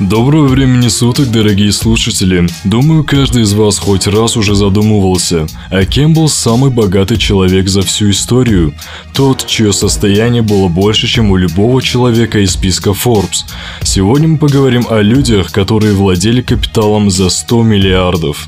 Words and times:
Доброго 0.00 0.48
времени 0.48 0.88
суток, 0.88 1.30
дорогие 1.30 1.72
слушатели. 1.72 2.46
Думаю, 2.64 3.02
каждый 3.02 3.44
из 3.44 3.54
вас 3.54 3.78
хоть 3.78 4.06
раз 4.06 4.36
уже 4.36 4.54
задумывался, 4.54 5.46
а 5.70 5.86
кем 5.86 6.12
был 6.12 6.28
самый 6.28 6.70
богатый 6.70 7.16
человек 7.16 7.66
за 7.66 7.80
всю 7.80 8.10
историю? 8.10 8.74
Тот, 9.14 9.46
чье 9.46 9.72
состояние 9.72 10.42
было 10.42 10.68
больше, 10.68 11.06
чем 11.06 11.30
у 11.30 11.36
любого 11.36 11.80
человека 11.80 12.40
из 12.40 12.52
списка 12.52 12.90
Forbes. 12.90 13.46
Сегодня 13.82 14.28
мы 14.28 14.36
поговорим 14.36 14.86
о 14.90 15.00
людях, 15.00 15.50
которые 15.50 15.94
владели 15.94 16.42
капиталом 16.42 17.08
за 17.10 17.30
100 17.30 17.62
миллиардов. 17.62 18.46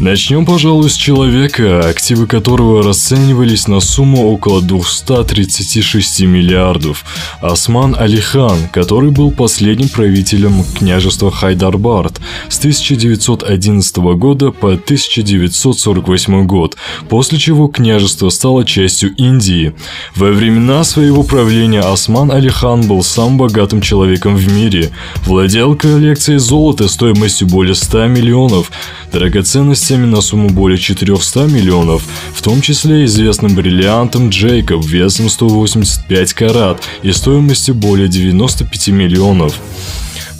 Начнем, 0.00 0.46
пожалуй, 0.46 0.88
с 0.88 0.94
человека, 0.94 1.86
активы 1.86 2.26
которого 2.26 2.82
расценивались 2.82 3.68
на 3.68 3.80
сумму 3.80 4.32
около 4.32 4.62
236 4.62 6.22
миллиардов. 6.22 7.04
Осман 7.42 7.94
Алихан, 7.98 8.70
который 8.72 9.10
был 9.10 9.30
последним 9.30 9.90
правителем 9.90 10.64
княжества 10.74 11.30
Хайдарбард 11.30 12.18
с 12.48 12.58
1911 12.58 13.96
года 14.16 14.52
по 14.52 14.68
1948 14.68 16.46
год, 16.46 16.78
после 17.10 17.38
чего 17.38 17.68
княжество 17.68 18.30
стало 18.30 18.64
частью 18.64 19.14
Индии. 19.16 19.74
Во 20.16 20.30
времена 20.30 20.82
своего 20.84 21.24
правления 21.24 21.80
Осман 21.80 22.32
Алихан 22.32 22.88
был 22.88 23.02
самым 23.02 23.36
богатым 23.36 23.82
человеком 23.82 24.34
в 24.34 24.50
мире, 24.50 24.92
владел 25.26 25.76
коллекцией 25.76 26.38
золота 26.38 26.88
стоимостью 26.88 27.48
более 27.48 27.74
100 27.74 28.06
миллионов, 28.06 28.72
драгоценностей 29.12 29.89
ценностями 29.90 30.06
на 30.06 30.20
сумму 30.20 30.50
более 30.50 30.78
400 30.78 31.46
миллионов, 31.46 32.04
в 32.32 32.42
том 32.42 32.60
числе 32.60 33.04
известным 33.06 33.54
бриллиантом 33.56 34.28
Джейкоб 34.28 34.84
весом 34.84 35.28
185 35.28 36.32
карат 36.32 36.82
и 37.02 37.12
стоимостью 37.12 37.74
более 37.74 38.08
95 38.08 38.88
миллионов. 38.88 39.58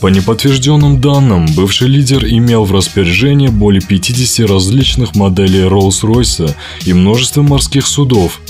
По 0.00 0.06
неподтвержденным 0.06 1.00
данным, 1.00 1.46
бывший 1.56 1.88
лидер 1.88 2.24
имел 2.24 2.64
в 2.64 2.72
распоряжении 2.72 3.48
более 3.48 3.82
50 3.82 4.48
различных 4.48 5.16
моделей 5.16 5.62
Rolls-Royce 5.62 6.54
и 6.86 6.92
множество 6.92 7.42
морских 7.42 7.86
судов. 7.86 8.40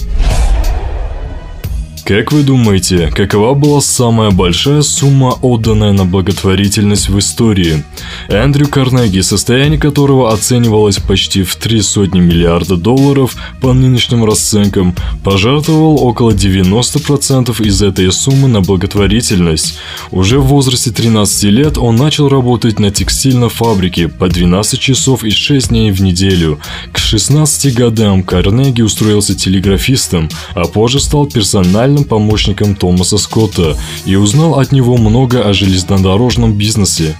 Как 2.10 2.32
вы 2.32 2.42
думаете, 2.42 3.08
какова 3.14 3.54
была 3.54 3.80
самая 3.80 4.32
большая 4.32 4.82
сумма, 4.82 5.38
отданная 5.42 5.92
на 5.92 6.04
благотворительность 6.04 7.08
в 7.08 7.16
истории? 7.20 7.84
Эндрю 8.28 8.66
Карнеги, 8.66 9.20
состояние 9.20 9.78
которого 9.78 10.32
оценивалось 10.32 10.96
почти 10.96 11.44
в 11.44 11.54
три 11.54 11.80
сотни 11.80 12.18
миллиарда 12.18 12.76
долларов 12.76 13.36
по 13.60 13.72
нынешним 13.72 14.24
расценкам, 14.24 14.92
пожертвовал 15.22 16.02
около 16.02 16.32
90% 16.32 17.64
из 17.64 17.80
этой 17.80 18.10
суммы 18.10 18.48
на 18.48 18.60
благотворительность. 18.60 19.78
Уже 20.10 20.40
в 20.40 20.46
возрасте 20.46 20.90
13 20.90 21.44
лет 21.44 21.78
он 21.78 21.94
начал 21.94 22.28
работать 22.28 22.80
на 22.80 22.90
текстильной 22.90 23.50
фабрике 23.50 24.08
по 24.08 24.28
12 24.28 24.80
часов 24.80 25.22
и 25.22 25.30
6 25.30 25.68
дней 25.68 25.92
в 25.92 26.02
неделю. 26.02 26.58
К 26.90 26.98
16 26.98 27.72
годам 27.72 28.24
Карнеги 28.24 28.82
устроился 28.82 29.36
телеграфистом, 29.36 30.28
а 30.56 30.64
позже 30.64 30.98
стал 30.98 31.26
персональным 31.26 31.99
личным 32.00 32.04
помощником 32.04 32.74
Томаса 32.74 33.18
Скотта 33.18 33.76
и 34.06 34.16
узнал 34.16 34.58
от 34.58 34.72
него 34.72 34.96
много 34.96 35.42
о 35.48 35.52
железнодорожном 35.52 36.52
бизнесе. 36.52 37.16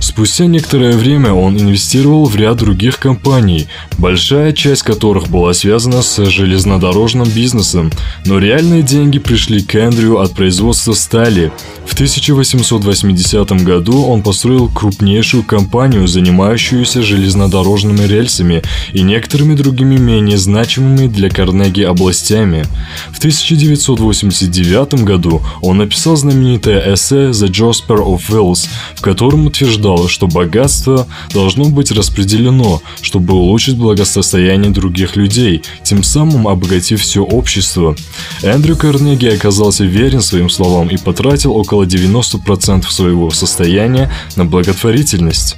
Спустя 0.00 0.46
некоторое 0.46 0.96
время 0.96 1.32
он 1.32 1.58
инвестировал 1.58 2.26
в 2.26 2.36
ряд 2.36 2.58
других 2.58 2.98
компаний, 2.98 3.66
большая 3.98 4.52
часть 4.52 4.82
которых 4.82 5.28
была 5.28 5.54
связана 5.54 6.02
с 6.02 6.24
железнодорожным 6.24 7.28
бизнесом, 7.28 7.90
но 8.24 8.38
реальные 8.38 8.82
деньги 8.82 9.18
пришли 9.18 9.60
к 9.60 9.74
Эндрю 9.74 10.18
от 10.18 10.32
производства 10.32 10.92
стали. 10.92 11.52
В 11.86 11.94
1880 11.94 13.64
году 13.64 14.04
он 14.04 14.22
построил 14.22 14.68
крупнейшую 14.68 15.42
компанию, 15.42 16.06
занимающуюся 16.06 17.02
железнодорожными 17.02 18.06
рельсами 18.06 18.62
и 18.92 19.02
некоторыми 19.02 19.54
другими 19.54 19.96
менее 19.96 20.38
значимыми 20.38 21.06
для 21.08 21.30
Карнеги 21.30 21.82
областями. 21.82 22.66
В 23.10 23.18
1989 23.18 25.02
году 25.04 25.42
он 25.60 25.78
написал 25.78 26.16
знаменитое 26.16 26.94
эссе 26.94 27.30
«The 27.30 27.48
Jasper 27.48 27.98
of 28.04 28.20
Wells», 28.28 28.68
в 28.94 29.00
котором 29.00 29.46
утверждал, 29.46 29.77
утверждала, 29.78 30.08
что 30.08 30.26
богатство 30.26 31.06
должно 31.32 31.66
быть 31.66 31.92
распределено, 31.92 32.82
чтобы 33.00 33.34
улучшить 33.34 33.76
благосостояние 33.76 34.70
других 34.70 35.16
людей, 35.16 35.62
тем 35.82 36.02
самым 36.02 36.48
обогатив 36.48 37.00
все 37.00 37.22
общество. 37.22 37.96
Эндрю 38.42 38.76
Карнеги 38.76 39.26
оказался 39.26 39.84
верен 39.84 40.20
своим 40.20 40.50
словам 40.50 40.88
и 40.88 40.96
потратил 40.96 41.52
около 41.52 41.84
90% 41.84 42.90
своего 42.90 43.30
состояния 43.30 44.10
на 44.36 44.44
благотворительность. 44.44 45.56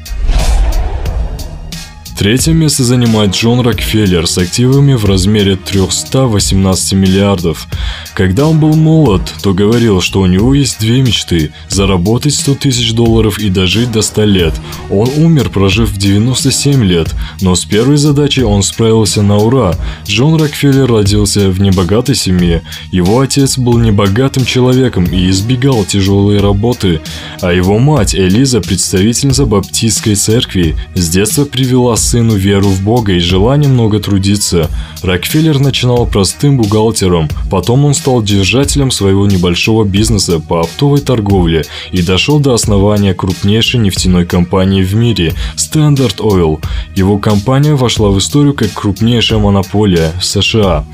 Третье 2.21 2.53
место 2.53 2.85
занимает 2.85 3.35
Джон 3.35 3.61
Рокфеллер 3.61 4.27
с 4.27 4.37
активами 4.37 4.93
в 4.93 5.07
размере 5.07 5.57
318 5.57 6.93
миллиардов. 6.93 7.67
Когда 8.13 8.47
он 8.47 8.61
был 8.61 8.75
молод, 8.75 9.23
то 9.43 9.55
говорил, 9.55 10.03
что 10.03 10.21
у 10.21 10.27
него 10.27 10.53
есть 10.53 10.79
две 10.81 11.01
мечты– 11.01 11.55
заработать 11.71 12.35
100 12.35 12.57
тысяч 12.57 12.93
долларов 12.93 13.39
и 13.39 13.49
дожить 13.49 13.91
до 13.91 14.03
100 14.03 14.25
лет. 14.25 14.55
Он 14.91 15.09
умер, 15.17 15.49
прожив 15.49 15.97
97 15.97 16.85
лет, 16.85 17.09
но 17.41 17.55
с 17.55 17.65
первой 17.65 17.97
задачей 17.97 18.43
он 18.43 18.63
справился 18.63 19.23
на 19.23 19.39
ура. 19.39 19.75
Джон 20.07 20.39
Рокфеллер 20.39 20.93
родился 20.93 21.49
в 21.49 21.59
небогатой 21.59 22.17
семье. 22.17 22.61
Его 22.93 23.21
отец 23.21 23.57
был 23.57 23.79
небогатым 23.79 24.45
человеком 24.45 25.05
и 25.05 25.31
избегал 25.31 25.87
тяжелой 25.87 26.39
работы, 26.39 27.01
а 27.41 27.51
его 27.51 27.79
мать 27.79 28.15
Элиза, 28.15 28.61
представительница 28.61 29.47
баптистской 29.47 30.17
церкви, 30.17 30.77
с 30.95 31.09
детства 31.09 31.47
привела 31.47 31.97
сыну 32.11 32.35
веру 32.35 32.71
в 32.71 32.83
Бога 32.83 33.13
и 33.13 33.21
желание 33.21 33.71
много 33.71 34.01
трудиться. 34.01 34.69
Рокфеллер 35.03 35.61
начинал 35.61 36.07
простым 36.07 36.57
бухгалтером, 36.57 37.29
потом 37.49 37.85
он 37.85 37.95
стал 37.95 38.21
держателем 38.21 38.91
своего 38.91 39.27
небольшого 39.27 39.85
бизнеса 39.85 40.41
по 40.41 40.61
оптовой 40.61 41.01
торговле 41.01 41.65
и 41.93 42.03
дошел 42.03 42.41
до 42.41 42.55
основания 42.55 43.15
крупнейшей 43.15 43.79
нефтяной 43.79 44.27
компании 44.27 44.83
в 44.83 44.93
мире– 44.97 45.35
Standard 45.57 46.17
Oil. 46.17 46.61
Его 46.97 47.19
компания 47.19 47.77
вошла 47.77 48.09
в 48.09 48.19
историю 48.19 48.55
как 48.55 48.73
крупнейшая 48.73 49.39
монополия 49.39 50.13
в 50.19 50.25
США. 50.25 50.85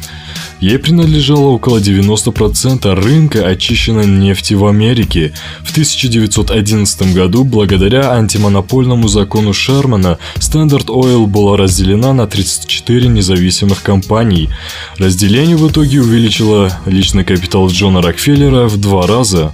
Ей 0.61 0.79
принадлежало 0.79 1.49
около 1.49 1.79
90% 1.79 2.95
рынка 2.95 3.47
очищенной 3.47 4.07
нефти 4.07 4.55
в 4.55 4.65
Америке. 4.67 5.33
В 5.63 5.71
1911 5.71 7.15
году, 7.15 7.45
благодаря 7.45 8.13
антимонопольному 8.13 9.07
закону 9.09 9.53
Шермана, 9.53 10.19
Standard 10.37 10.87
Oil 10.87 11.27
была 11.27 11.59
разделена 11.59 12.15
на 12.15 12.27
34 12.27 13.09
независимых 13.09 13.83
компаний. 13.83 14.49
Разделение 14.97 15.57
в 15.57 15.71
итоге 15.71 16.01
увеличило 16.01 16.73
личный 16.87 17.25
капитал 17.25 17.69
Джона 17.69 18.01
Рокфеллера 18.01 18.67
в 18.67 18.79
два 18.79 19.07
раза. 19.07 19.53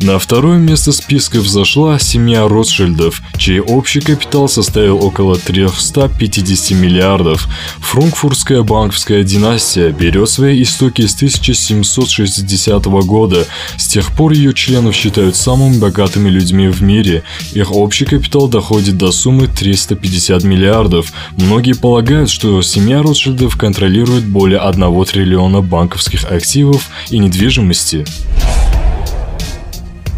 На 0.00 0.20
второе 0.20 0.58
место 0.58 0.92
списка 0.92 1.40
взошла 1.40 1.98
семья 1.98 2.46
Ротшильдов, 2.46 3.20
чей 3.36 3.58
общий 3.58 4.00
капитал 4.00 4.48
составил 4.48 5.04
около 5.04 5.36
350 5.36 6.78
миллиардов. 6.78 7.48
Франкфуртская 7.80 8.62
банковская 8.62 9.24
династия 9.24 9.90
берет 9.90 10.28
свои 10.28 10.62
истоки 10.62 11.04
с 11.04 11.16
1760 11.16 12.84
года. 12.84 13.44
С 13.76 13.88
тех 13.88 14.12
пор 14.12 14.32
ее 14.32 14.54
членов 14.54 14.94
считают 14.94 15.34
самыми 15.34 15.78
богатыми 15.78 16.28
людьми 16.28 16.68
в 16.68 16.80
мире. 16.80 17.24
Их 17.52 17.72
общий 17.72 18.04
капитал 18.04 18.46
доходит 18.46 18.96
до 18.96 19.10
суммы 19.10 19.48
350 19.48 20.44
миллиардов. 20.44 21.12
Многие 21.36 21.74
полагают, 21.74 22.30
что 22.30 22.62
семья 22.62 23.02
Ротшильдов 23.02 23.56
контролирует 23.56 24.24
более 24.24 24.60
1 24.60 25.04
триллиона 25.06 25.60
банковских 25.60 26.24
активов 26.30 26.86
и 27.10 27.18
недвижимости. 27.18 28.04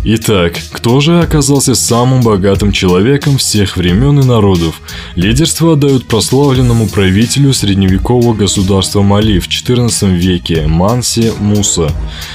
Итак, 0.03 0.55
кто 0.73 0.99
же 1.01 1.21
оказался 1.21 1.75
самым 1.75 2.23
богатым 2.23 2.73
человеком 2.73 3.37
всех 3.37 3.77
времен 3.77 4.19
и 4.21 4.25
народов? 4.25 4.81
Лидерство 5.15 5.75
отдают 5.75 6.07
прославленному 6.07 6.89
правителю 6.89 7.53
средневекового 7.53 8.33
государства 8.33 9.03
Мали 9.03 9.39
в 9.39 9.47
XIV 9.47 10.17
веке 10.17 10.67
Манси 10.67 11.33
Муса. 11.39 11.93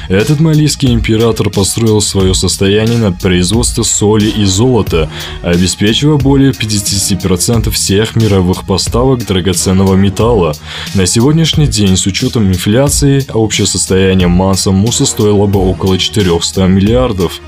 Этот 0.10 0.40
малийский 0.42 0.94
император 0.94 1.50
построил 1.50 2.02
свое 2.02 2.36
состояние 2.36 3.00
на 3.00 3.12
производстве 3.12 3.84
соли 3.84 4.30
и 4.30 4.46
золота, 4.46 5.10
обеспечивая 5.42 6.18
более 6.18 6.52
50% 6.52 7.72
всех 7.72 8.16
мировых 8.16 8.68
поставок 8.68 9.26
драгоценного 9.26 9.96
металла. 9.96 10.54
На 10.94 11.08
сегодняшний 11.08 11.66
день 11.66 11.98
с 11.98 12.06
учетом 12.06 12.48
инфляции 12.48 13.26
общее 13.34 13.66
состояние 13.66 14.28
Манса 14.28 14.70
Муса 14.70 15.08
стоило 15.08 15.48
бы 15.48 15.60
около 15.60 15.98
400 15.98 16.68
миллиардов. 16.68 17.42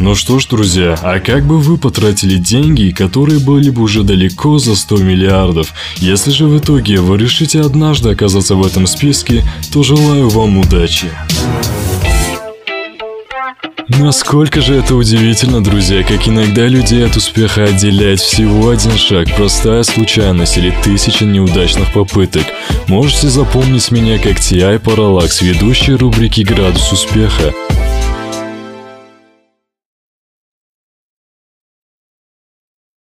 Ну 0.00 0.14
что 0.14 0.38
ж, 0.38 0.46
друзья, 0.46 0.96
а 1.02 1.18
как 1.18 1.44
бы 1.44 1.58
вы 1.58 1.76
потратили 1.76 2.36
деньги, 2.36 2.90
которые 2.90 3.40
были 3.40 3.70
бы 3.70 3.82
уже 3.82 4.04
далеко 4.04 4.58
за 4.58 4.76
100 4.76 4.98
миллиардов? 4.98 5.72
Если 5.96 6.30
же 6.30 6.46
в 6.46 6.56
итоге 6.56 7.00
вы 7.00 7.18
решите 7.18 7.60
однажды 7.60 8.10
оказаться 8.10 8.54
в 8.54 8.64
этом 8.64 8.86
списке, 8.86 9.44
то 9.72 9.82
желаю 9.82 10.28
вам 10.28 10.58
удачи. 10.58 11.08
Насколько 13.88 14.60
же 14.60 14.76
это 14.76 14.94
удивительно, 14.94 15.64
друзья, 15.64 16.04
как 16.04 16.28
иногда 16.28 16.68
людей 16.68 17.04
от 17.04 17.16
успеха 17.16 17.64
отделяет 17.64 18.20
всего 18.20 18.70
один 18.70 18.96
шаг, 18.96 19.34
простая 19.34 19.82
случайность 19.82 20.56
или 20.58 20.72
тысячи 20.84 21.24
неудачных 21.24 21.92
попыток. 21.92 22.44
Можете 22.86 23.28
запомнить 23.28 23.90
меня 23.90 24.18
как 24.18 24.38
T.I. 24.38 24.76
Parallax, 24.76 25.42
ведущий 25.42 25.94
рубрики 25.94 26.42
«Градус 26.42 26.92
успеха». 26.92 27.52